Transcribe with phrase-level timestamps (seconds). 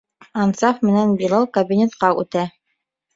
[0.43, 2.47] Ансаф менән Билал кабинетҡа үтә.